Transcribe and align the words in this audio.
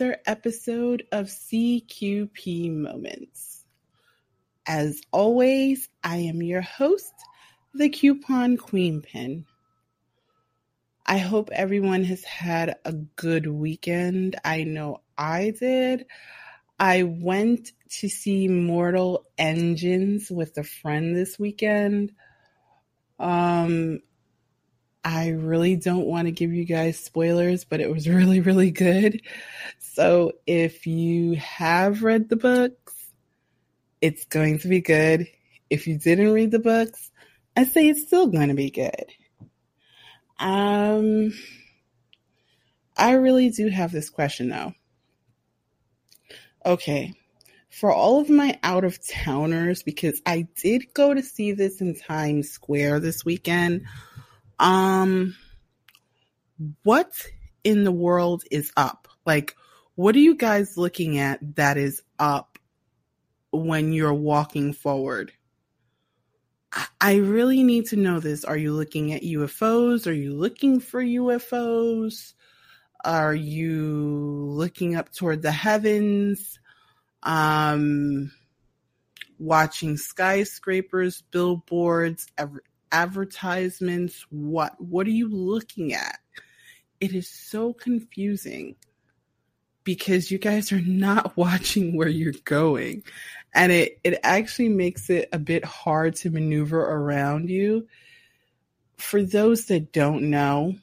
another 0.00 0.20
episode 0.24 1.04
of 1.12 1.26
CQP 1.26 2.70
Moments. 2.70 3.64
As 4.66 5.02
always, 5.12 5.90
I 6.02 6.16
am 6.16 6.42
your 6.42 6.62
host, 6.62 7.12
the 7.74 7.90
Coupon 7.90 8.56
Queen 8.56 9.02
Pin. 9.02 9.44
I 11.04 11.18
hope 11.18 11.50
everyone 11.52 12.04
has 12.04 12.24
had 12.24 12.76
a 12.86 12.92
good 12.92 13.46
weekend. 13.46 14.36
I 14.42 14.64
know 14.64 15.02
I 15.18 15.52
did. 15.58 16.06
I 16.78 17.02
went 17.02 17.72
to 17.98 18.08
see 18.08 18.48
Mortal 18.48 19.26
Engines 19.36 20.30
with 20.30 20.56
a 20.56 20.64
friend 20.64 21.14
this 21.14 21.38
weekend. 21.38 22.12
Um, 23.18 24.00
I 25.04 25.30
really 25.30 25.76
don't 25.76 26.06
want 26.06 26.26
to 26.26 26.32
give 26.32 26.52
you 26.52 26.64
guys 26.64 26.98
spoilers, 26.98 27.64
but 27.64 27.80
it 27.80 27.90
was 27.90 28.08
really, 28.08 28.40
really 28.40 28.70
good. 28.70 29.22
So 30.00 30.32
if 30.46 30.86
you 30.86 31.34
have 31.34 32.02
read 32.02 32.30
the 32.30 32.36
books, 32.36 32.94
it's 34.00 34.24
going 34.24 34.60
to 34.60 34.68
be 34.68 34.80
good. 34.80 35.28
If 35.68 35.86
you 35.86 35.98
didn't 35.98 36.32
read 36.32 36.52
the 36.52 36.58
books, 36.58 37.10
I 37.54 37.64
say 37.64 37.86
it's 37.86 38.04
still 38.06 38.28
going 38.28 38.48
to 38.48 38.54
be 38.54 38.70
good. 38.70 39.04
Um, 40.38 41.34
I 42.96 43.12
really 43.12 43.50
do 43.50 43.68
have 43.68 43.92
this 43.92 44.08
question 44.08 44.48
though. 44.48 44.72
Okay, 46.64 47.12
for 47.68 47.92
all 47.92 48.22
of 48.22 48.30
my 48.30 48.58
out 48.62 48.84
of 48.84 49.06
towners, 49.06 49.82
because 49.82 50.22
I 50.24 50.48
did 50.62 50.94
go 50.94 51.12
to 51.12 51.22
see 51.22 51.52
this 51.52 51.82
in 51.82 51.94
Times 51.94 52.48
Square 52.48 53.00
this 53.00 53.22
weekend. 53.22 53.82
Um, 54.58 55.36
what 56.84 57.12
in 57.64 57.84
the 57.84 57.92
world 57.92 58.44
is 58.50 58.72
up? 58.78 59.06
Like, 59.26 59.56
what 60.00 60.16
are 60.16 60.20
you 60.20 60.34
guys 60.34 60.78
looking 60.78 61.18
at 61.18 61.56
that 61.56 61.76
is 61.76 62.02
up 62.18 62.58
when 63.50 63.92
you're 63.92 64.14
walking 64.14 64.72
forward? 64.72 65.30
I 67.02 67.16
really 67.16 67.62
need 67.62 67.84
to 67.88 67.96
know 67.96 68.18
this. 68.18 68.42
Are 68.42 68.56
you 68.56 68.72
looking 68.72 69.12
at 69.12 69.20
UFOs? 69.20 70.06
Are 70.06 70.14
you 70.14 70.32
looking 70.32 70.80
for 70.80 71.02
UFOs? 71.02 72.32
Are 73.04 73.34
you 73.34 74.46
looking 74.48 74.96
up 74.96 75.12
toward 75.12 75.42
the 75.42 75.52
heavens? 75.52 76.58
Um, 77.22 78.32
watching 79.38 79.98
skyscrapers, 79.98 81.24
billboards, 81.30 82.26
advertisements? 82.90 84.24
What? 84.30 84.80
What 84.80 85.06
are 85.06 85.10
you 85.10 85.28
looking 85.28 85.92
at? 85.92 86.20
It 87.00 87.12
is 87.12 87.28
so 87.28 87.74
confusing 87.74 88.76
because 89.94 90.30
you 90.30 90.38
guys 90.38 90.70
are 90.70 90.80
not 90.80 91.36
watching 91.36 91.96
where 91.96 92.06
you're 92.08 92.32
going. 92.44 93.02
And 93.52 93.72
it, 93.72 93.98
it 94.04 94.20
actually 94.22 94.68
makes 94.68 95.10
it 95.10 95.28
a 95.32 95.38
bit 95.38 95.64
hard 95.64 96.14
to 96.16 96.30
maneuver 96.30 96.80
around 96.80 97.50
you. 97.50 97.88
For 98.98 99.20
those 99.20 99.64
that 99.66 99.92
don't 99.92 100.30
know 100.30 100.76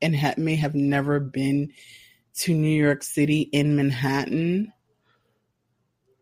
and 0.00 0.14
ha- 0.14 0.34
may 0.36 0.54
have 0.54 0.76
never 0.76 1.18
been 1.18 1.72
to 2.34 2.54
New 2.54 2.80
York 2.80 3.02
City 3.02 3.40
in 3.40 3.74
Manhattan, 3.74 4.72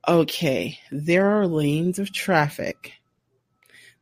okay, 0.09 0.79
there 0.91 1.39
are 1.39 1.47
lanes 1.47 1.99
of 1.99 2.15
traffic. 2.15 2.95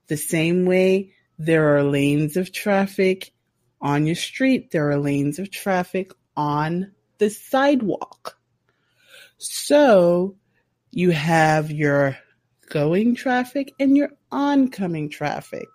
The 0.06 0.16
same 0.16 0.66
way 0.66 1.14
there 1.36 1.76
are 1.76 1.82
lanes 1.82 2.36
of 2.36 2.52
traffic 2.52 3.32
on 3.80 4.06
your 4.06 4.14
street, 4.14 4.70
there 4.70 4.88
are 4.88 4.98
lanes 4.98 5.40
of 5.40 5.50
traffic 5.50 6.12
on 6.36 6.92
the 7.20 7.30
sidewalk. 7.30 8.36
So 9.38 10.36
you 10.90 11.10
have 11.10 11.70
your 11.70 12.18
going 12.68 13.14
traffic 13.14 13.72
and 13.78 13.96
your 13.96 14.10
oncoming 14.32 15.10
traffic, 15.10 15.68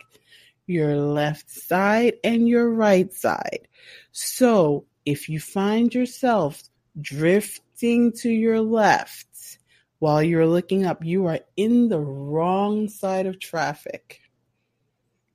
your 0.66 0.98
left 0.98 1.50
side 1.50 2.16
and 2.24 2.50
your 2.50 2.70
right 2.70 3.14
side. 3.14 3.68
So 4.12 4.86
if 5.06 5.30
you 5.30 5.40
find 5.40 5.94
yourself 5.94 6.62
drifting 7.00 8.12
to 8.14 8.30
your 8.30 8.60
left 8.60 9.60
while 10.00 10.24
you're 10.24 10.48
looking 10.48 10.86
up, 10.86 11.06
you 11.06 11.28
are 11.28 11.40
in 11.56 11.90
the 11.90 12.00
wrong 12.00 12.90
side 12.90 13.28
of 13.28 13.40
traffic. 13.40 14.20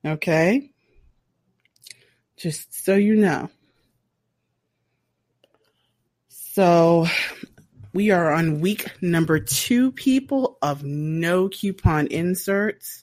Okay? 0.04 0.72
Just 2.36 2.84
so 2.84 2.96
you 2.96 3.14
know. 3.14 3.48
So 6.60 7.06
we 7.94 8.10
are 8.10 8.30
on 8.30 8.60
week 8.60 8.90
number 9.00 9.40
two, 9.40 9.92
people, 9.92 10.58
of 10.60 10.84
no 10.84 11.48
coupon 11.48 12.08
inserts. 12.08 13.02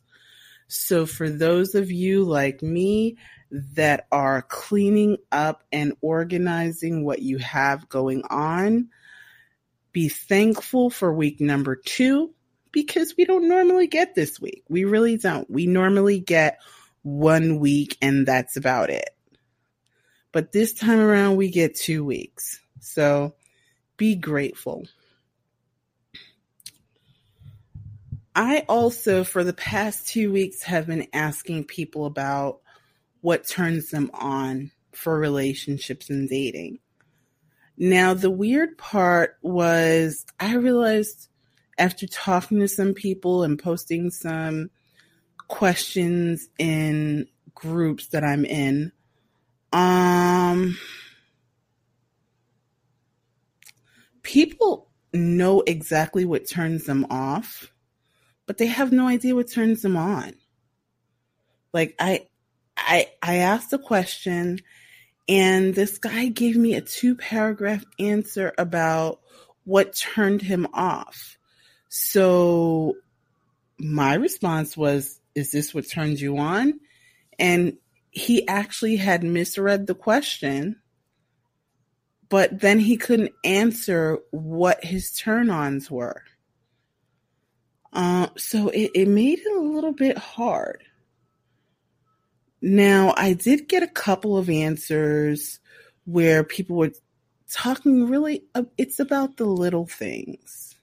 So 0.68 1.08
for 1.08 1.28
those 1.28 1.74
of 1.74 1.90
you 1.90 2.24
like 2.24 2.62
me 2.62 3.18
that 3.50 4.06
are 4.12 4.44
cleaning 4.44 5.18
up 5.32 5.64
and 5.72 5.94
organizing 6.02 7.04
what 7.04 7.24
you 7.24 7.40
have 7.40 7.90
going 7.90 8.22
on, 8.30 8.90
be 9.92 10.08
thankful 10.08 10.92
for 10.92 11.12
week 11.12 11.42
number 11.42 11.76
two 11.76 12.36
because 12.72 13.16
we 13.18 13.26
don't 13.26 13.50
normally 13.50 13.88
get 13.88 14.14
this 14.14 14.40
week. 14.40 14.66
We 14.70 14.84
really 14.84 15.18
don't. 15.18 15.50
We 15.50 15.66
normally 15.66 16.20
get 16.20 16.60
one 17.02 17.58
week 17.58 17.98
and 18.04 18.28
that's 18.28 18.56
about 18.56 18.92
it. 18.92 19.10
But 20.32 20.52
this 20.52 20.74
time 20.74 21.00
around, 21.00 21.38
we 21.38 21.50
get 21.50 21.74
two 21.74 22.06
weeks. 22.06 22.60
So 22.80 23.34
be 23.98 24.16
grateful. 24.16 24.88
I 28.36 28.66
also, 28.70 29.24
for 29.24 29.44
the 29.44 29.54
past 29.54 30.08
two 30.08 30.32
weeks, 30.32 30.62
have 30.64 30.86
been 30.86 31.08
asking 31.12 31.66
people 31.66 32.06
about 32.06 32.60
what 33.22 33.48
turns 33.48 33.90
them 33.90 34.12
on 34.14 34.72
for 34.94 35.18
relationships 35.18 36.10
and 36.10 36.30
dating. 36.30 36.80
Now, 37.78 38.14
the 38.14 38.30
weird 38.30 38.78
part 38.78 39.38
was 39.42 40.26
I 40.40 40.56
realized 40.56 41.30
after 41.78 42.08
talking 42.08 42.60
to 42.60 42.68
some 42.68 42.94
people 42.94 43.44
and 43.44 43.58
posting 43.58 44.12
some 44.12 44.70
questions 45.48 46.50
in 46.58 47.28
groups 47.54 48.08
that 48.08 48.24
I'm 48.24 48.46
in, 48.46 48.92
um, 49.74 50.78
people 54.28 54.90
know 55.14 55.62
exactly 55.62 56.26
what 56.26 56.50
turns 56.50 56.84
them 56.84 57.08
off, 57.10 57.72
but 58.46 58.58
they 58.58 58.68
have 58.68 58.92
no 58.92 59.08
idea 59.08 59.34
what 59.34 59.50
turns 59.50 59.82
them 59.82 59.96
on. 59.96 60.34
Like 61.74 61.96
I 61.98 62.28
I 62.76 63.08
I 63.24 63.38
asked 63.38 63.72
a 63.72 63.80
question 63.80 64.60
and 65.30 65.74
this 65.74 65.98
guy 65.98 66.28
gave 66.28 66.58
me 66.58 66.74
a 66.74 66.82
two 66.82 67.16
paragraph 67.16 67.86
answer 68.00 68.54
about 68.58 69.22
what 69.64 69.96
turned 69.96 70.42
him 70.42 70.68
off. 70.74 71.38
So 71.88 72.98
my 73.80 74.16
response 74.16 74.76
was, 74.76 75.22
Is 75.36 75.52
this 75.52 75.74
what 75.74 75.90
turns 75.90 76.22
you 76.22 76.38
on? 76.38 76.82
And 77.40 77.78
he 78.12 78.46
actually 78.46 78.98
had 78.98 79.24
misread 79.24 79.88
the 79.88 79.96
question 79.96 80.82
but 82.30 82.60
then 82.60 82.80
he 82.80 82.98
couldn't 82.98 83.34
answer 83.44 84.20
what 84.32 84.84
his 84.84 85.12
turn 85.12 85.50
ons 85.50 85.90
were. 85.90 86.24
Uh, 87.94 88.28
so 88.38 88.70
it, 88.70 88.92
it 88.94 89.08
made 89.08 89.40
it 89.40 89.58
a 89.58 89.62
little 89.62 89.94
bit 89.94 90.18
hard. 90.18 90.84
Now, 92.62 93.14
I 93.16 93.34
did 93.34 93.68
get 93.68 93.84
a 93.84 93.88
couple 93.88 94.38
of 94.38 94.50
answers 94.50 95.60
where 96.06 96.44
people 96.44 96.76
were 96.78 96.92
talking 97.50 98.08
really, 98.08 98.44
uh, 98.56 98.64
it's 98.78 99.00
about 99.00 99.38
the 99.38 99.46
little 99.46 99.86
things. 99.86 100.76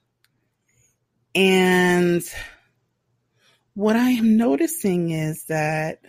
And 1.34 2.22
what 3.74 3.96
I 3.96 4.10
am 4.10 4.36
noticing 4.36 5.10
is 5.10 5.44
that 5.46 6.00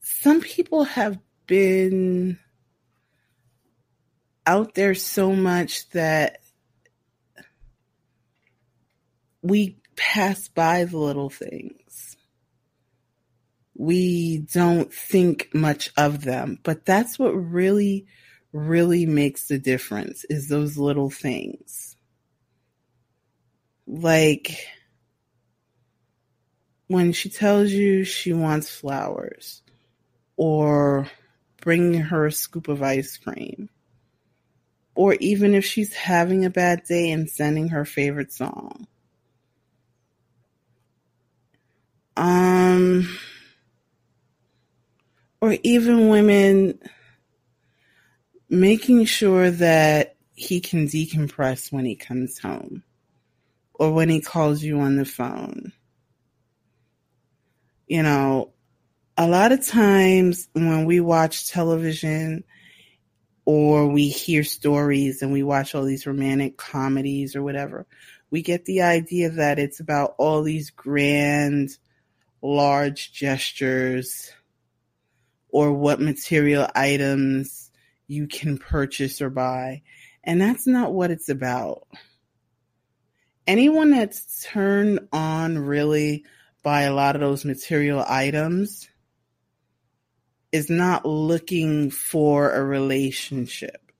some 0.00 0.40
people 0.40 0.84
have 0.84 1.18
been 1.46 2.38
out 4.46 4.74
there 4.74 4.94
so 4.94 5.32
much 5.32 5.88
that 5.90 6.38
we 9.42 9.78
pass 9.96 10.48
by 10.48 10.84
the 10.84 10.98
little 10.98 11.30
things. 11.30 12.16
We 13.74 14.38
don't 14.38 14.92
think 14.92 15.50
much 15.52 15.90
of 15.96 16.22
them, 16.22 16.58
but 16.62 16.86
that's 16.86 17.18
what 17.18 17.32
really, 17.32 18.06
really 18.52 19.04
makes 19.04 19.48
the 19.48 19.58
difference 19.58 20.24
is 20.30 20.48
those 20.48 20.78
little 20.78 21.10
things. 21.10 21.96
Like 23.86 24.58
when 26.88 27.12
she 27.12 27.28
tells 27.28 27.70
you 27.70 28.04
she 28.04 28.32
wants 28.32 28.70
flowers 28.70 29.62
or 30.36 31.08
bringing 31.60 32.00
her 32.00 32.26
a 32.26 32.32
scoop 32.32 32.68
of 32.68 32.82
ice 32.82 33.16
cream. 33.16 33.68
Or 34.96 35.14
even 35.20 35.54
if 35.54 35.64
she's 35.64 35.94
having 35.94 36.44
a 36.44 36.50
bad 36.50 36.84
day 36.84 37.10
and 37.10 37.30
sending 37.30 37.68
her 37.68 37.84
favorite 37.84 38.32
song. 38.32 38.86
Um, 42.16 43.18
or 45.40 45.56
even 45.62 46.08
women 46.08 46.78
making 48.48 49.04
sure 49.04 49.50
that 49.50 50.16
he 50.34 50.60
can 50.60 50.86
decompress 50.86 51.70
when 51.70 51.84
he 51.84 51.94
comes 51.94 52.38
home 52.38 52.82
or 53.74 53.92
when 53.92 54.08
he 54.08 54.20
calls 54.20 54.62
you 54.62 54.80
on 54.80 54.96
the 54.96 55.04
phone. 55.04 55.72
You 57.86 58.02
know, 58.02 58.52
a 59.16 59.28
lot 59.28 59.52
of 59.52 59.66
times 59.66 60.48
when 60.52 60.84
we 60.84 61.00
watch 61.00 61.48
television 61.48 62.44
or 63.46 63.86
we 63.86 64.08
hear 64.08 64.42
stories 64.42 65.22
and 65.22 65.32
we 65.32 65.44
watch 65.44 65.74
all 65.74 65.84
these 65.84 66.06
romantic 66.06 66.56
comedies 66.58 67.36
or 67.36 67.42
whatever, 67.42 67.86
we 68.30 68.42
get 68.42 68.64
the 68.64 68.82
idea 68.82 69.30
that 69.30 69.58
it's 69.60 69.78
about 69.80 70.16
all 70.18 70.42
these 70.42 70.70
grand, 70.70 71.70
large 72.42 73.12
gestures 73.12 74.32
or 75.48 75.72
what 75.72 76.00
material 76.00 76.68
items 76.74 77.70
you 78.08 78.26
can 78.26 78.58
purchase 78.58 79.22
or 79.22 79.30
buy. 79.30 79.82
And 80.24 80.40
that's 80.40 80.66
not 80.66 80.92
what 80.92 81.12
it's 81.12 81.28
about. 81.28 81.86
Anyone 83.46 83.92
that's 83.92 84.44
turned 84.44 85.08
on 85.12 85.56
really 85.56 86.24
by 86.64 86.82
a 86.82 86.94
lot 86.94 87.14
of 87.14 87.20
those 87.20 87.44
material 87.44 88.04
items 88.06 88.88
is 90.52 90.70
not 90.70 91.04
looking 91.04 91.90
for 91.90 92.52
a 92.52 92.64
relationship. 92.64 93.92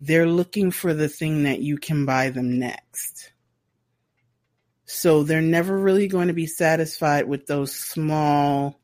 They're 0.00 0.26
looking 0.26 0.70
for 0.70 0.94
the 0.94 1.08
thing 1.08 1.44
that 1.44 1.60
you 1.60 1.78
can 1.78 2.06
buy 2.06 2.30
them 2.30 2.58
next. 2.58 3.32
So 4.84 5.22
they're 5.22 5.40
never 5.40 5.78
really 5.78 6.08
going 6.08 6.28
to 6.28 6.34
be 6.34 6.46
satisfied 6.46 7.28
with 7.28 7.46
those 7.46 7.72
small 7.74 8.80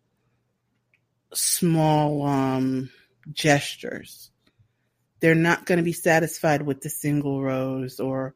small 1.32 2.24
um, 2.24 2.90
gestures. 3.32 4.30
They're 5.20 5.34
not 5.34 5.66
going 5.66 5.78
to 5.78 5.84
be 5.84 5.92
satisfied 5.92 6.62
with 6.62 6.80
the 6.80 6.90
single 6.90 7.42
rose 7.42 7.98
or 7.98 8.34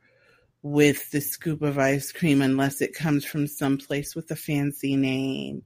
with 0.63 1.11
the 1.11 1.21
scoop 1.21 1.63
of 1.63 1.79
ice 1.79 2.13
cream 2.13 2.43
unless 2.43 2.81
it 2.81 2.95
comes 2.95 3.25
from 3.25 3.47
someplace 3.47 4.15
with 4.15 4.31
a 4.31 4.37
fancy 4.37 4.97
name 4.97 5.63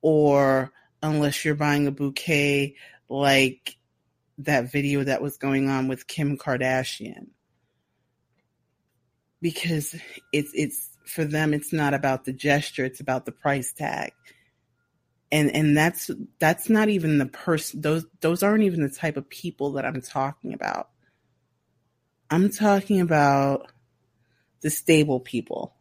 or 0.00 0.72
unless 1.02 1.44
you're 1.44 1.54
buying 1.54 1.86
a 1.86 1.90
bouquet 1.90 2.76
like 3.08 3.76
that 4.38 4.70
video 4.70 5.04
that 5.04 5.22
was 5.22 5.36
going 5.36 5.68
on 5.68 5.88
with 5.88 6.06
Kim 6.06 6.38
Kardashian. 6.38 7.28
Because 9.40 9.94
it's 10.32 10.52
it's 10.54 10.88
for 11.04 11.24
them 11.24 11.52
it's 11.52 11.72
not 11.72 11.94
about 11.94 12.24
the 12.24 12.32
gesture, 12.32 12.84
it's 12.84 13.00
about 13.00 13.26
the 13.26 13.32
price 13.32 13.72
tag 13.72 14.12
and 15.32 15.50
and 15.56 15.76
that's 15.76 16.10
that's 16.38 16.68
not 16.68 16.90
even 16.90 17.16
the 17.16 17.26
person 17.26 17.80
those 17.80 18.04
those 18.20 18.42
aren't 18.42 18.64
even 18.64 18.82
the 18.82 18.90
type 18.90 19.16
of 19.16 19.28
people 19.30 19.72
that 19.72 19.86
I'm 19.86 20.02
talking 20.02 20.52
about. 20.52 20.90
I'm 22.30 22.50
talking 22.50 23.00
about 23.00 23.72
the 24.60 24.70
stable 24.70 25.20
people. 25.20 25.74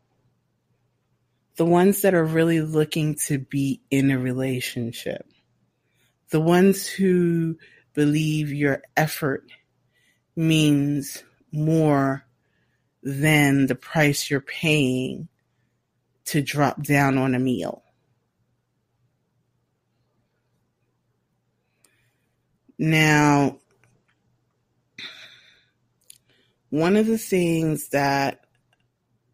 The 1.57 1.65
ones 1.65 2.01
that 2.01 2.13
are 2.13 2.23
really 2.23 2.61
looking 2.61 3.15
to 3.27 3.37
be 3.37 3.81
in 3.91 4.11
a 4.11 4.17
relationship. 4.17 5.25
The 6.29 6.39
ones 6.39 6.87
who 6.87 7.57
believe 7.93 8.51
your 8.51 8.81
effort 8.95 9.51
means 10.35 11.23
more 11.51 12.25
than 13.03 13.67
the 13.67 13.75
price 13.75 14.29
you're 14.29 14.41
paying 14.41 15.27
to 16.25 16.41
drop 16.41 16.81
down 16.83 17.17
on 17.17 17.35
a 17.35 17.39
meal. 17.39 17.83
Now, 22.77 23.59
one 26.69 26.95
of 26.95 27.05
the 27.05 27.17
things 27.17 27.89
that 27.89 28.45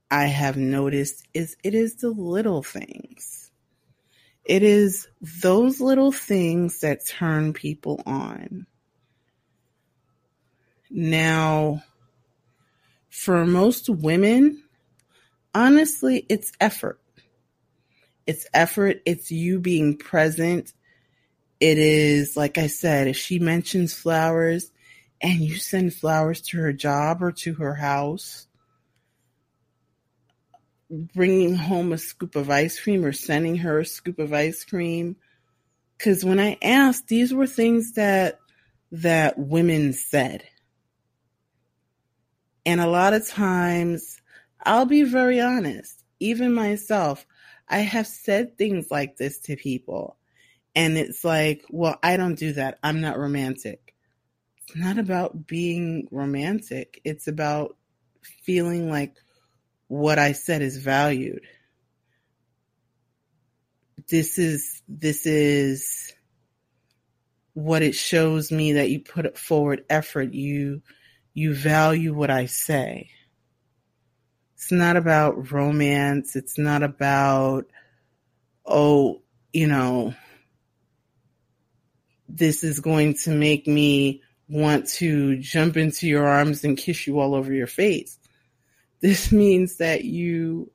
I 0.10 0.26
have 0.26 0.58
noticed 0.58 1.28
is 1.34 1.58
it 1.64 1.74
is 1.74 1.96
the 1.96 2.10
little 2.10 2.64
things. 2.64 3.52
It 4.46 4.64
is 4.64 5.08
those 5.22 5.82
little 5.82 6.12
things 6.12 6.80
that 6.80 7.06
turn 7.06 7.52
people 7.52 8.02
on. 8.06 8.66
Now, 10.90 11.84
for 13.10 13.46
most 13.46 13.90
women, 13.90 14.64
honestly, 15.54 16.26
it's 16.30 16.54
effort. 16.62 17.00
It's 18.26 18.48
effort. 18.54 19.02
It's 19.06 19.32
you 19.32 19.60
being 19.60 19.98
present 19.98 20.74
it 21.60 21.78
is, 21.78 22.38
like 22.38 22.58
I 22.58 22.68
said, 22.68 23.08
if 23.08 23.18
she 23.18 23.40
mentions 23.40 23.94
flowers 23.94 24.72
and 25.22 25.40
you 25.40 25.56
send 25.56 25.94
flowers 25.94 26.42
to 26.42 26.58
her 26.58 26.74
job 26.74 27.24
or 27.24 27.32
to 27.32 27.56
her 27.56 27.74
house, 27.74 28.47
bringing 30.90 31.56
home 31.56 31.92
a 31.92 31.98
scoop 31.98 32.36
of 32.36 32.50
ice 32.50 32.80
cream 32.80 33.04
or 33.04 33.12
sending 33.12 33.58
her 33.58 33.80
a 33.80 33.86
scoop 33.86 34.20
of 34.20 34.34
ice 34.34 34.64
cream. 34.64 35.16
Because 35.98 36.24
when 36.24 36.40
I 36.40 36.58
asked, 36.62 37.08
these 37.08 37.34
were 37.34 37.48
things 37.48 37.94
that 37.94 38.40
that 38.92 39.38
women 39.38 39.94
said. 39.94 40.44
And 42.66 42.80
a 42.80 42.88
lot 42.88 43.14
of 43.14 43.28
times, 43.28 44.22
I'll 44.66 44.86
be 44.86 45.04
very 45.04 45.40
honest, 45.40 46.04
even 46.20 46.54
myself, 46.54 47.26
I 47.70 47.80
have 47.80 48.08
said 48.08 48.58
things 48.58 48.92
like 48.92 49.18
this 49.18 49.40
to 49.42 49.56
people. 49.56 50.18
And 50.76 50.98
it's 50.98 51.24
like, 51.24 51.66
well, 51.70 51.98
I 52.04 52.18
don't 52.18 52.36
do 52.36 52.54
that. 52.54 52.78
I'm 52.84 53.02
not 53.02 53.18
romantic. 53.18 53.96
It's 54.58 54.76
not 54.76 54.98
about 54.98 55.48
being 55.48 56.08
romantic. 56.12 57.02
It's 57.04 57.28
about 57.28 57.78
feeling 58.22 58.90
like 58.90 59.16
what 59.88 60.20
I 60.20 60.34
said 60.34 60.62
is 60.62 60.78
valued. 60.78 61.42
This 64.10 64.38
is, 64.38 64.82
this 64.88 65.26
is 65.26 66.14
what 67.54 67.82
it 67.82 67.96
shows 67.96 68.52
me 68.52 68.74
that 68.74 68.90
you 68.90 69.00
put 69.00 69.38
forward 69.38 69.84
effort. 69.90 70.34
You, 70.34 70.82
you 71.34 71.54
value 71.54 72.14
what 72.14 72.30
I 72.30 72.46
say. 72.46 73.10
It's 74.56 74.72
not 74.72 74.98
about 74.98 75.52
romance. 75.52 76.36
It's 76.36 76.58
not 76.58 76.84
about, 76.84 77.66
oh, 78.66 79.22
you 79.54 79.68
know, 79.68 80.14
this 82.28 82.64
is 82.64 82.80
going 82.80 83.16
to 83.24 83.32
make 83.32 83.68
me 83.68 84.22
want 84.50 84.88
to 84.88 85.38
jump 85.38 85.78
into 85.78 86.08
your 86.08 86.28
arms 86.28 86.64
and 86.64 86.78
kiss 86.78 87.08
you 87.08 87.20
all 87.20 87.36
over 87.36 87.54
your 87.54 87.68
face. 87.68 88.18
This 89.02 89.32
means 89.32 89.78
that 89.78 90.04
you 90.04 90.72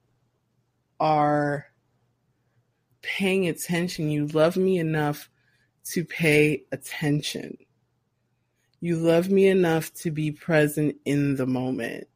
are 1.00 1.66
paying 3.02 3.48
attention. 3.48 4.10
You 4.10 4.26
love 4.26 4.56
me 4.56 4.78
enough 4.78 5.28
to 5.92 6.04
pay 6.04 6.64
attention. 6.70 7.58
You 8.80 8.96
love 8.96 9.30
me 9.30 9.46
enough 9.48 9.92
to 9.94 10.10
be 10.10 10.30
present 10.30 10.96
in 11.04 11.36
the 11.36 11.46
moment. 11.46 12.08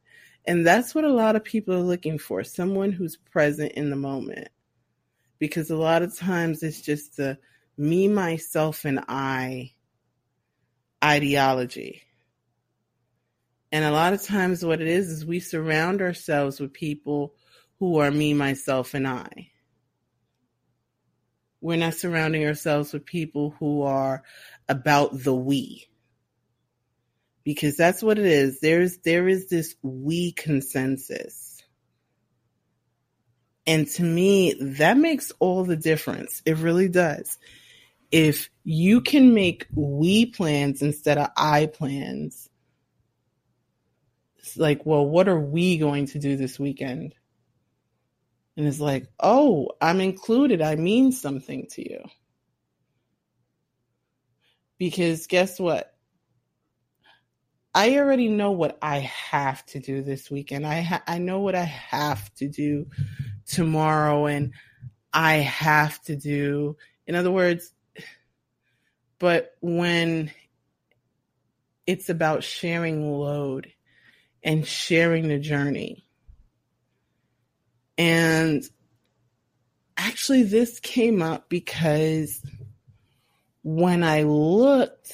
And 0.45 0.65
that's 0.65 0.95
what 0.95 1.03
a 1.03 1.13
lot 1.13 1.35
of 1.35 1.43
people 1.43 1.73
are 1.75 1.79
looking 1.79 2.17
for 2.17 2.43
someone 2.43 2.91
who's 2.93 3.17
present 3.17 3.73
in 3.73 3.89
the 3.89 3.97
moment. 3.97 4.47
Because 5.39 5.69
a 5.69 5.75
lot 5.75 6.01
of 6.01 6.17
times 6.17 6.63
it's 6.63 6.81
just 6.81 7.17
the 7.17 7.37
me, 7.77 8.07
myself, 8.07 8.85
and 8.85 9.03
I 9.07 9.73
ideology. 11.03 12.06
And 13.71 13.83
a 13.83 13.91
lot 13.91 14.13
of 14.13 14.23
times, 14.23 14.63
what 14.63 14.81
it 14.81 14.87
is, 14.87 15.09
is 15.09 15.25
we 15.25 15.39
surround 15.39 16.01
ourselves 16.01 16.59
with 16.59 16.73
people 16.73 17.33
who 17.79 17.97
are 17.97 18.11
me, 18.11 18.33
myself, 18.33 18.93
and 18.93 19.07
I. 19.07 19.51
We're 21.59 21.77
not 21.77 21.95
surrounding 21.95 22.45
ourselves 22.45 22.93
with 22.93 23.05
people 23.05 23.55
who 23.59 23.81
are 23.81 24.23
about 24.69 25.21
the 25.21 25.33
we. 25.33 25.87
Because 27.43 27.75
that's 27.77 28.03
what 28.03 28.19
it 28.19 28.25
is. 28.25 28.59
There's 28.59 28.97
there 28.99 29.27
is 29.27 29.49
this 29.49 29.75
we 29.81 30.31
consensus. 30.33 31.61
And 33.65 33.87
to 33.91 34.03
me, 34.03 34.55
that 34.61 34.97
makes 34.97 35.31
all 35.39 35.65
the 35.65 35.75
difference. 35.75 36.41
It 36.45 36.57
really 36.57 36.87
does 36.87 37.37
if 38.11 38.49
you 38.63 39.01
can 39.01 39.33
make 39.33 39.67
we 39.73 40.25
plans 40.25 40.81
instead 40.81 41.17
of 41.17 41.29
I 41.35 41.65
plans, 41.65 42.49
it's 44.47 44.57
like, 44.57 44.85
well, 44.85 45.05
what 45.05 45.27
are 45.27 45.39
we 45.39 45.77
going 45.77 46.05
to 46.07 46.19
do 46.19 46.37
this 46.37 46.57
weekend? 46.57 47.13
And 48.55 48.65
it's 48.65 48.79
like, 48.79 49.07
oh, 49.19 49.69
I'm 49.81 49.99
included. 49.99 50.61
I 50.61 50.75
mean 50.75 51.11
something 51.11 51.67
to 51.71 51.87
you. 51.87 52.03
Because 54.77 55.27
guess 55.27 55.59
what? 55.59 55.93
I 57.75 57.97
already 57.97 58.29
know 58.29 58.51
what 58.51 58.77
I 58.81 58.99
have 58.99 59.65
to 59.67 59.79
do 59.79 60.01
this 60.01 60.31
weekend. 60.31 60.65
I 60.65 60.81
ha- 60.81 61.03
I 61.05 61.19
know 61.19 61.39
what 61.39 61.53
I 61.53 61.63
have 61.65 62.33
to 62.35 62.47
do 62.47 62.87
tomorrow 63.45 64.25
and 64.25 64.53
I 65.13 65.35
have 65.35 66.01
to 66.03 66.15
do. 66.15 66.77
In 67.05 67.15
other 67.15 67.31
words, 67.31 67.71
but 69.19 69.55
when 69.61 70.31
it's 71.85 72.09
about 72.09 72.43
sharing 72.43 73.11
load 73.11 73.71
and 74.47 74.65
sharing 74.65 75.27
the 75.27 75.37
journey. 75.37 76.05
And 77.97 78.63
actually, 79.97 80.43
this 80.43 80.79
came 80.79 81.21
up 81.21 81.49
because 81.49 82.41
when 83.61 84.03
I 84.03 84.23
looked, 84.23 85.13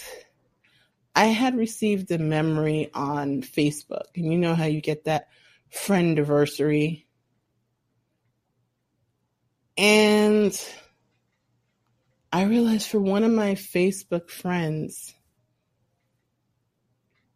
I 1.16 1.26
had 1.26 1.58
received 1.58 2.12
a 2.12 2.20
memory 2.20 2.92
on 2.94 3.42
Facebook. 3.42 4.06
And 4.16 4.32
you 4.32 4.38
know 4.38 4.54
how 4.54 4.66
you 4.66 4.82
get 4.82 5.06
that 5.06 5.30
friend 5.72 6.12
anniversary. 6.12 7.08
And 9.76 10.54
I 12.32 12.44
realized 12.44 12.88
for 12.88 13.00
one 13.00 13.24
of 13.24 13.32
my 13.32 13.56
Facebook 13.56 14.30
friends, 14.30 15.16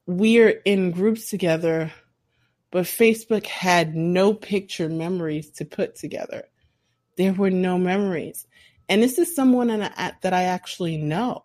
we're 0.07 0.61
in 0.65 0.91
groups 0.91 1.29
together, 1.29 1.91
but 2.71 2.85
Facebook 2.85 3.45
had 3.45 3.95
no 3.95 4.33
picture 4.33 4.89
memories 4.89 5.51
to 5.51 5.65
put 5.65 5.95
together. 5.95 6.45
There 7.17 7.33
were 7.33 7.51
no 7.51 7.77
memories. 7.77 8.47
And 8.89 9.03
this 9.03 9.19
is 9.19 9.35
someone 9.35 9.67
that 9.67 10.33
I 10.33 10.43
actually 10.43 10.97
know. 10.97 11.43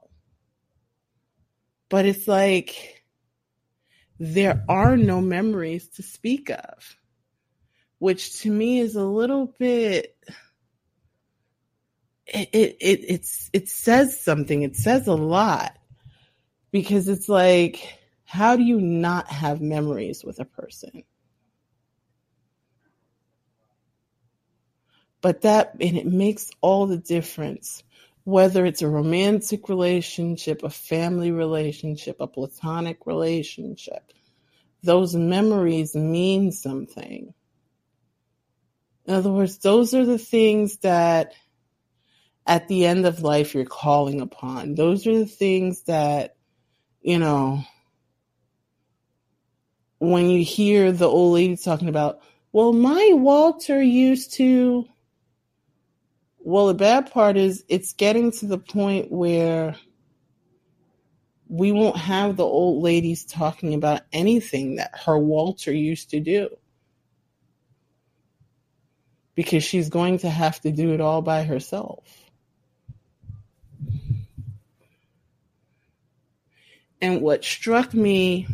But 1.89 2.07
it's 2.07 2.27
like 2.29 3.05
there 4.19 4.65
are 4.69 4.97
no 4.97 5.21
memories 5.21 5.89
to 5.89 6.03
speak 6.03 6.49
of, 6.49 6.97
which 7.99 8.41
to 8.41 8.51
me 8.51 8.79
is 8.79 8.95
a 8.95 9.05
little 9.05 9.55
bit 9.59 10.17
it, 12.27 12.49
it, 12.53 12.77
it 12.81 13.01
it's 13.09 13.51
it 13.53 13.69
says 13.69 14.19
something. 14.19 14.63
It 14.63 14.77
says 14.77 15.07
a 15.07 15.15
lot 15.15 15.77
because 16.71 17.09
it's 17.09 17.29
like, 17.29 17.99
how 18.33 18.57
do 18.57 18.63
you 18.63 18.81
not 18.81 19.29
have 19.29 19.61
memories 19.61 20.25
with 20.25 20.41
a 20.41 20.47
person? 20.47 21.03
But 25.21 25.43
that 25.43 25.75
and 25.79 25.99
it 25.99 26.07
makes 26.07 26.51
all 26.63 26.87
the 26.87 26.97
difference. 26.97 27.85
Whether 28.25 28.65
it's 28.65 28.81
a 28.81 28.89
romantic 28.89 29.69
relationship, 29.69 30.63
a 30.63 30.71
family 30.71 31.31
relationship, 31.31 32.17
a 32.21 32.27
platonic 32.27 33.05
relationship, 33.05 34.15
those 34.83 35.15
memories 35.15 35.95
mean 35.95 36.53
something. 36.53 37.35
In 39.05 39.15
other 39.15 39.31
words, 39.31 39.59
those 39.59 39.93
are 39.93 40.07
the 40.07 40.17
things 40.17 40.79
that 40.79 41.35
at 42.47 42.67
the 42.69 42.87
end 42.87 43.05
of 43.05 43.21
life 43.21 43.55
you're 43.55 43.67
calling 43.67 44.23
upon. 44.23 44.75
Those 44.75 45.07
are 45.07 45.19
the 45.19 45.27
things 45.27 45.83
that, 45.83 46.37
you 47.03 47.19
know, 47.19 47.65
when 50.03 50.29
you 50.29 50.45
hear 50.45 50.91
the 50.91 51.07
old 51.07 51.35
lady 51.35 51.57
talking 51.57 51.89
about, 51.89 52.23
well, 52.51 52.73
my 52.73 53.11
Walter 53.13 53.81
used 53.81 54.33
to. 54.35 54.85
Well, 56.41 56.67
the 56.67 56.75
bad 56.75 57.13
part 57.13 57.37
is 57.37 57.65
it's 57.69 57.93
getting 57.93 58.33
to 58.33 58.47
the 58.47 58.59
point 58.59 59.13
where 59.13 59.77
we 61.47 61.71
won't 61.71 61.97
have 61.97 62.37
the 62.37 62.45
old 62.45 62.83
ladies 62.83 63.25
talking 63.25 63.75
about 63.75 64.01
anything 64.13 64.75
that 64.75 64.91
her 65.07 65.17
Walter 65.17 65.73
used 65.73 66.11
to 66.11 66.19
do 66.19 66.49
because 69.37 69.63
she's 69.63 69.89
going 69.89 70.19
to 70.19 70.31
have 70.31 70.61
to 70.63 70.73
do 70.73 70.95
it 70.95 71.01
all 71.01 71.23
by 71.23 71.45
herself. 71.45 72.03
And 77.01 77.21
what 77.21 77.45
struck 77.45 77.95
me 77.95 78.49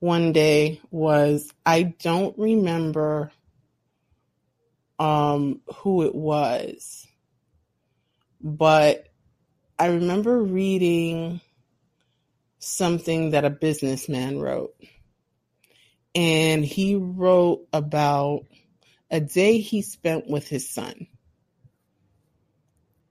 one 0.00 0.32
day 0.32 0.80
was 0.90 1.52
I 1.64 1.82
don't 1.82 2.36
remember 2.38 3.30
um, 4.98 5.60
who 5.76 6.02
it 6.02 6.14
was, 6.14 7.06
but 8.40 9.06
I 9.78 9.86
remember 9.86 10.42
reading 10.42 11.40
something 12.58 13.30
that 13.30 13.44
a 13.44 13.50
businessman 13.50 14.38
wrote. 14.38 14.74
And 16.14 16.64
he 16.64 16.96
wrote 16.96 17.66
about 17.72 18.46
a 19.10 19.20
day 19.20 19.58
he 19.58 19.82
spent 19.82 20.28
with 20.28 20.48
his 20.48 20.68
son. 20.68 21.06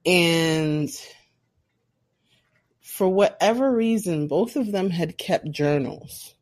And 0.05 0.89
for 2.81 3.07
whatever 3.07 3.71
reason, 3.71 4.27
both 4.27 4.55
of 4.55 4.71
them 4.71 4.89
had 4.89 5.17
kept 5.17 5.49
journals. 5.51 6.35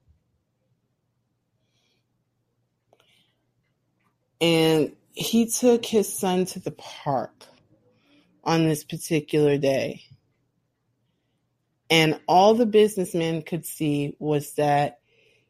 And 4.39 4.95
he 5.13 5.47
took 5.47 5.85
his 5.85 6.11
son 6.11 6.45
to 6.45 6.59
the 6.59 6.71
park 6.71 7.45
on 8.43 8.67
this 8.67 8.83
particular 8.83 9.57
day. 9.57 10.03
And 11.89 12.19
all 12.27 12.53
the 12.53 12.65
businessman 12.65 13.41
could 13.41 13.65
see 13.65 14.15
was 14.19 14.53
that 14.53 14.99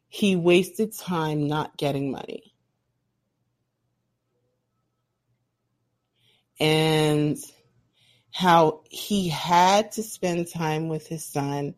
he 0.07 0.35
wasted 0.35 0.95
time 0.95 1.47
not 1.47 1.77
getting 1.77 2.11
money. 2.11 2.53
And 6.59 7.37
how 8.31 8.81
he 8.89 9.29
had 9.29 9.91
to 9.93 10.03
spend 10.03 10.47
time 10.47 10.89
with 10.89 11.07
his 11.07 11.25
son, 11.25 11.75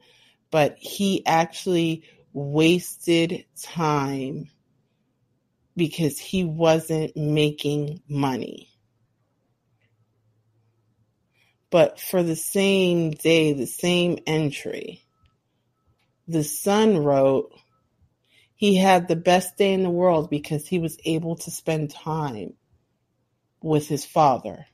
but 0.52 0.78
he 0.78 1.26
actually 1.26 2.04
wasted 2.34 3.46
time 3.62 4.50
because 5.80 6.20
he 6.20 6.44
wasn't 6.44 7.18
making 7.18 8.04
money. 8.08 8.70
But 11.72 12.00
for 12.00 12.22
the 12.22 12.36
same 12.36 13.12
day, 13.12 13.54
the 13.54 13.66
same 13.66 14.20
entry, 14.28 15.04
the 16.28 16.44
son 16.44 17.04
wrote, 17.04 17.52
he 18.56 18.76
had 18.76 19.08
the 19.08 19.16
best 19.16 19.58
day 19.58 19.74
in 19.74 19.82
the 19.82 19.90
world 19.90 20.30
because 20.30 20.68
he 20.68 20.78
was 20.78 20.98
able 21.06 21.38
to 21.38 21.50
spend 21.50 21.90
time 21.90 22.54
with 23.62 23.88
his 23.88 24.06
father 24.06 24.68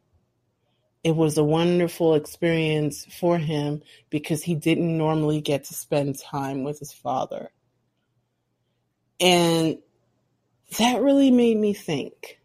it 1.06 1.16
was 1.16 1.38
a 1.38 1.44
wonderful 1.44 2.16
experience 2.16 3.06
for 3.06 3.38
him 3.38 3.84
because 4.10 4.42
he 4.42 4.56
didn't 4.56 4.98
normally 4.98 5.40
get 5.40 5.66
to 5.66 5.76
spend 5.76 6.18
time 6.18 6.64
with 6.64 6.80
his 6.80 6.92
father. 6.92 7.52
And 9.20 9.78
that 10.78 11.02
really 11.02 11.32
made 11.32 11.58
me 11.58 11.74
think. 11.74 12.40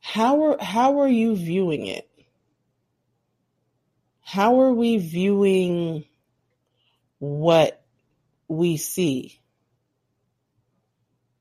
How 0.00 0.42
are 0.44 0.56
how 0.60 1.00
are 1.00 1.08
you 1.08 1.36
viewing 1.36 1.86
it? 1.86 2.08
How 4.20 4.60
are 4.60 4.72
we 4.72 4.98
viewing 4.98 6.04
what 7.18 7.82
we 8.48 8.76
see? 8.76 9.40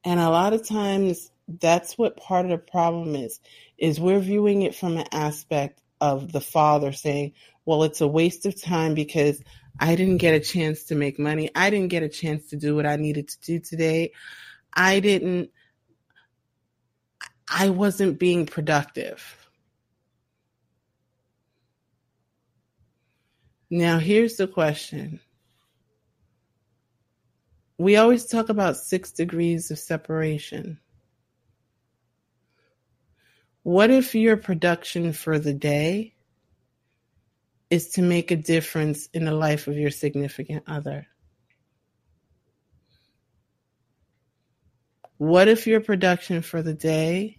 And 0.03 0.19
a 0.19 0.29
lot 0.29 0.53
of 0.53 0.67
times 0.67 1.31
that's 1.59 1.97
what 1.97 2.17
part 2.17 2.45
of 2.45 2.51
the 2.51 2.57
problem 2.57 3.15
is 3.15 3.39
is 3.77 3.99
we're 3.99 4.19
viewing 4.19 4.61
it 4.61 4.75
from 4.75 4.97
an 4.97 5.07
aspect 5.11 5.81
of 5.99 6.31
the 6.31 6.41
father 6.41 6.91
saying, 6.91 7.33
well, 7.65 7.83
it's 7.83 8.01
a 8.01 8.07
waste 8.07 8.45
of 8.45 8.59
time 8.61 8.93
because 8.93 9.41
I 9.79 9.95
didn't 9.95 10.17
get 10.17 10.33
a 10.33 10.39
chance 10.39 10.85
to 10.85 10.95
make 10.95 11.19
money. 11.19 11.49
I 11.55 11.69
didn't 11.69 11.89
get 11.89 12.03
a 12.03 12.09
chance 12.09 12.47
to 12.49 12.57
do 12.57 12.75
what 12.75 12.85
I 12.85 12.95
needed 12.95 13.29
to 13.29 13.39
do 13.41 13.59
today. 13.59 14.11
I 14.73 14.99
didn't, 14.99 15.51
I 17.49 17.69
wasn't 17.69 18.19
being 18.19 18.45
productive. 18.45 19.41
Now, 23.69 23.99
here's 23.99 24.35
the 24.35 24.47
question. 24.47 25.21
We 27.77 27.95
always 27.95 28.25
talk 28.25 28.49
about 28.49 28.77
six 28.77 29.11
degrees 29.11 29.71
of 29.71 29.79
separation. 29.79 30.79
What 33.63 33.89
if 33.89 34.13
your 34.13 34.37
production 34.37 35.13
for 35.13 35.39
the 35.39 35.53
day 35.53 36.15
is 37.69 37.89
to 37.91 38.01
make 38.01 38.31
a 38.31 38.35
difference 38.35 39.07
in 39.13 39.25
the 39.25 39.33
life 39.33 39.67
of 39.67 39.77
your 39.77 39.91
significant 39.91 40.63
other? 40.67 41.07
What 45.21 45.47
if 45.47 45.67
your 45.67 45.81
production 45.81 46.41
for 46.41 46.63
the 46.63 46.73
day 46.73 47.37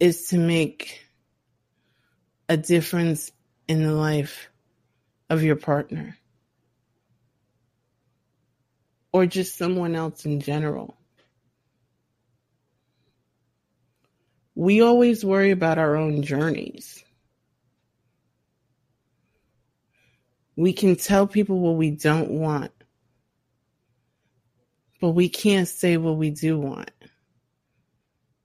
is 0.00 0.28
to 0.28 0.38
make 0.38 1.04
a 2.48 2.56
difference 2.56 3.30
in 3.68 3.82
the 3.82 3.92
life 3.92 4.48
of 5.28 5.42
your 5.42 5.56
partner 5.56 6.16
or 9.12 9.26
just 9.26 9.58
someone 9.58 9.94
else 9.94 10.24
in 10.24 10.40
general. 10.40 10.96
We 14.54 14.80
always 14.80 15.22
worry 15.22 15.50
about 15.50 15.76
our 15.76 15.96
own 15.96 16.22
journeys. 16.22 17.04
We 20.56 20.72
can 20.72 20.96
tell 20.96 21.26
people 21.26 21.58
what 21.58 21.76
we 21.76 21.90
don't 21.90 22.30
want, 22.30 22.72
but 25.00 25.10
we 25.10 25.28
can't 25.28 25.68
say 25.68 25.96
what 25.96 26.16
we 26.16 26.30
do 26.30 26.58
want. 26.58 26.90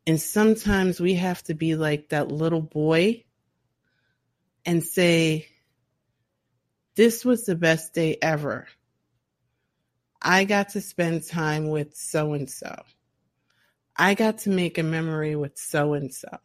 And 0.08 0.20
sometimes 0.20 1.00
we 1.00 1.15
have 1.15 1.43
to 1.43 1.53
be 1.53 1.75
like 1.75 2.10
that 2.10 2.31
little 2.31 2.62
boy 2.62 3.24
and 4.65 4.84
say, 4.84 5.48
This 6.96 7.24
was 7.24 7.46
the 7.46 7.55
best 7.55 7.93
day 7.93 8.17
ever. 8.22 8.67
I 10.22 10.43
got 10.43 10.70
to 10.70 10.81
spend 10.81 11.27
time 11.27 11.70
with 11.70 11.96
so 11.96 12.34
and 12.34 12.50
so. 12.50 12.84
I 13.96 14.13
got 14.13 14.39
to 14.39 14.50
make 14.50 14.77
a 14.77 14.84
memory 14.84 15.36
with 15.36 15.58
so 15.58 15.93
and 15.93 16.13
so. 16.13 16.38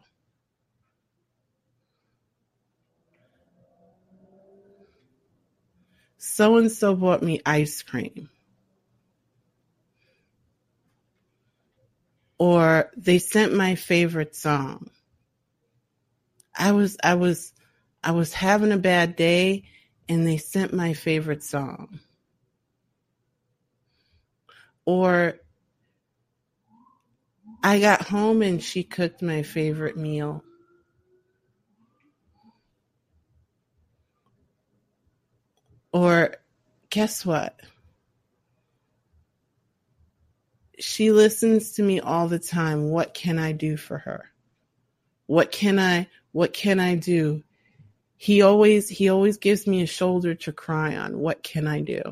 So 6.18 6.56
and 6.56 6.70
so 6.70 6.94
bought 6.94 7.22
me 7.22 7.40
ice 7.46 7.82
cream. 7.82 8.28
Or 12.38 12.90
they 12.96 13.18
sent 13.18 13.54
my 13.54 13.74
favorite 13.74 14.36
song. 14.36 14.90
I 16.56 16.72
was 16.72 16.96
I 17.02 17.14
was 17.14 17.52
I 18.02 18.12
was 18.12 18.32
having 18.32 18.72
a 18.72 18.78
bad 18.78 19.16
day 19.16 19.64
and 20.08 20.26
they 20.26 20.36
sent 20.36 20.72
my 20.72 20.92
favorite 20.94 21.42
song. 21.42 22.00
Or 24.84 25.38
I 27.62 27.80
got 27.80 28.02
home 28.02 28.42
and 28.42 28.62
she 28.62 28.84
cooked 28.84 29.22
my 29.22 29.42
favorite 29.42 29.96
meal. 29.96 30.44
Or 35.92 36.34
guess 36.90 37.24
what? 37.26 37.58
She 40.78 41.10
listens 41.10 41.72
to 41.72 41.82
me 41.82 42.00
all 42.00 42.28
the 42.28 42.38
time. 42.38 42.90
What 42.90 43.14
can 43.14 43.38
I 43.38 43.52
do 43.52 43.76
for 43.76 43.98
her? 43.98 44.30
What 45.26 45.50
can 45.50 45.78
I 45.78 46.08
what 46.32 46.52
can 46.52 46.80
I 46.80 46.96
do? 46.96 47.42
He 48.16 48.42
always 48.42 48.88
he 48.88 49.08
always 49.08 49.38
gives 49.38 49.66
me 49.66 49.82
a 49.82 49.86
shoulder 49.86 50.34
to 50.34 50.52
cry 50.52 50.96
on. 50.96 51.18
What 51.18 51.42
can 51.42 51.66
I 51.66 51.80
do? 51.80 52.02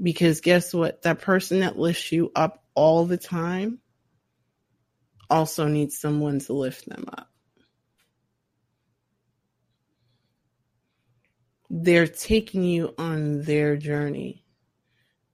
Because 0.00 0.40
guess 0.40 0.74
what? 0.74 1.02
That 1.02 1.20
person 1.20 1.60
that 1.60 1.78
lifts 1.78 2.12
you 2.12 2.32
up 2.34 2.64
all 2.74 3.06
the 3.06 3.16
time 3.16 3.78
also 5.30 5.66
needs 5.66 5.98
someone 5.98 6.38
to 6.40 6.52
lift 6.52 6.86
them 6.88 7.04
up. 7.08 7.28
They're 11.70 12.06
taking 12.06 12.64
you 12.64 12.94
on 12.98 13.42
their 13.42 13.76
journey. 13.76 14.41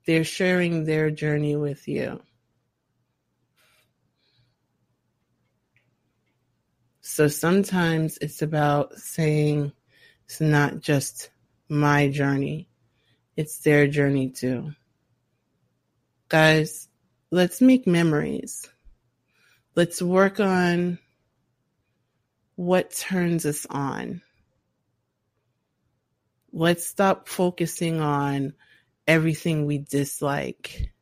They're 0.08 0.24
sharing 0.24 0.84
their 0.84 1.10
journey 1.10 1.54
with 1.54 1.86
you. 1.86 2.22
So 7.02 7.28
sometimes 7.28 8.16
it's 8.22 8.40
about 8.40 8.94
saying 8.94 9.70
it's 10.24 10.40
not 10.40 10.80
just 10.80 11.28
my 11.68 12.08
journey, 12.08 12.70
it's 13.36 13.58
their 13.58 13.86
journey 13.86 14.30
too. 14.30 14.72
Guys, 16.30 16.88
let's 17.30 17.60
make 17.60 17.86
memories. 17.86 18.66
Let's 19.74 20.00
work 20.00 20.40
on 20.40 20.98
what 22.56 22.92
turns 22.92 23.44
us 23.44 23.66
on. 23.68 24.22
Let's 26.50 26.86
stop 26.86 27.28
focusing 27.28 28.00
on 28.00 28.54
everything 29.08 29.64
we 29.64 29.78
dislike. 29.78 30.92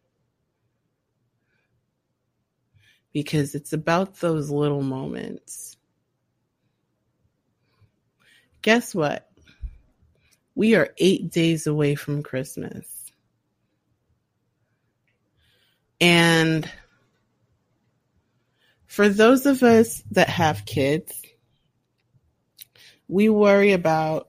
Because 3.13 3.55
it's 3.55 3.73
about 3.73 4.21
those 4.21 4.51
little 4.51 4.83
moments. 4.83 5.77
Guess 8.63 8.95
what? 8.95 9.29
We 10.55 10.75
are 10.75 10.95
eight 10.99 11.31
days 11.31 11.67
away 11.67 11.97
from 11.97 12.23
Christmas. 12.23 12.87
And 16.01 16.71
for 18.87 19.09
those 19.09 19.47
of 19.47 19.63
us 19.63 20.03
that 20.13 20.29
have 20.29 20.65
kids, 20.65 21.23
we 23.09 23.29
worry 23.29 23.73
about 23.73 24.29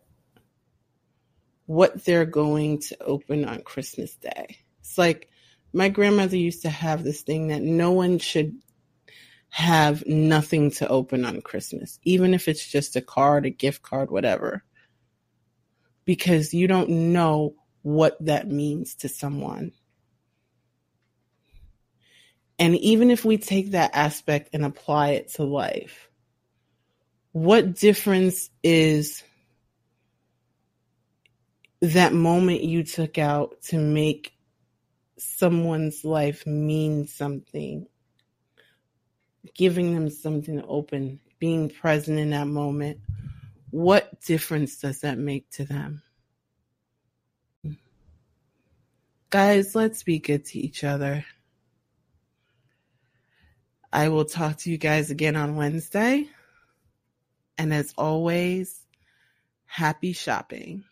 what 1.68 2.04
they're 2.04 2.26
going 2.26 2.80
to 2.80 3.02
open 3.04 3.46
on 3.46 3.62
Christmas 3.62 4.16
Day. 4.16 4.58
It's 4.80 4.98
like 4.98 5.30
my 5.72 5.90
grandmother 5.90 6.38
used 6.38 6.64
to 6.64 6.70
have 6.70 7.04
this 7.04 7.22
thing 7.22 7.50
that 7.50 7.62
no 7.62 7.92
one 7.92 8.18
should 8.18 8.58
have 9.50 10.06
nothing 10.06 10.72
to 10.72 10.88
open 10.88 11.24
on 11.24 11.42
Christmas, 11.42 12.00
even 12.04 12.34
if 12.34 12.48
it's 12.48 12.68
just 12.68 12.96
a 12.96 13.02
card, 13.02 13.46
a 13.46 13.50
gift 13.50 13.84
card, 13.84 14.10
whatever 14.10 14.64
because 16.08 16.54
you 16.54 16.68
don't 16.68 16.90
know 16.90 17.54
what 17.84 18.18
that 18.26 18.48
means 18.48 18.96
to 18.96 19.10
someone. 19.10 19.74
And 22.58 22.76
even 22.78 23.12
if 23.12 23.24
we 23.24 23.38
take 23.38 23.72
that 23.72 23.92
aspect 23.94 24.50
and 24.54 24.66
apply 24.66 25.10
it 25.10 25.34
to 25.34 25.44
life, 25.44 26.10
what 27.34 27.76
difference 27.76 28.50
is 28.64 29.22
that 31.82 32.14
moment 32.14 32.64
you 32.64 32.84
took 32.84 33.18
out 33.18 33.62
to 33.64 33.78
make 33.78 34.34
someone's 35.18 36.04
life 36.04 36.46
mean 36.46 37.08
something? 37.08 37.88
Giving 39.56 39.94
them 39.94 40.10
something 40.10 40.58
to 40.58 40.66
open, 40.66 41.20
being 41.40 41.70
present 41.70 42.20
in 42.20 42.32
that 42.32 42.48
moment 42.48 43.00
what 43.70 44.22
difference 44.22 44.78
does 44.78 45.02
that 45.02 45.18
make 45.18 45.50
to 45.52 45.66
them? 45.66 46.02
Guys, 49.30 49.76
let's 49.76 50.04
be 50.04 50.20
good 50.20 50.46
to 50.46 50.60
each 50.60 50.84
other. 50.84 51.26
I 53.92 54.10
will 54.10 54.26
talk 54.26 54.58
to 54.60 54.72
you 54.72 54.78
guys 54.78 55.12
again 55.12 55.36
on 55.36 55.58
Wednesday. 55.58 56.30
And 57.58 57.74
as 57.74 57.94
always, 57.98 58.80
happy 59.66 60.14
shopping. 60.14 60.86